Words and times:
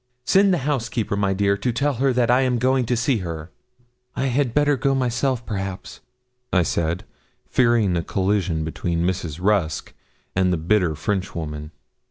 Send 0.25 0.51
the 0.51 0.57
housekeeper, 0.65 1.15
my 1.15 1.31
dear, 1.31 1.55
to 1.57 1.71
tell 1.71 1.93
her 2.01 2.11
that 2.11 2.31
I 2.31 2.41
am 2.41 2.57
going 2.57 2.87
to 2.87 2.97
see 2.97 3.17
her.' 3.17 3.51
'I 4.15 4.25
had 4.25 4.53
better 4.55 4.75
go 4.75 4.95
myself, 4.95 5.45
perhaps,' 5.45 5.99
I 6.51 6.63
said, 6.63 7.03
fearing 7.45 7.95
a 7.95 8.01
collision 8.01 8.63
between 8.63 9.03
Mrs. 9.03 9.37
Rusk 9.39 9.93
and 10.35 10.51
the 10.51 10.57
bitter 10.57 10.95
Frenchwoman. 10.95 11.69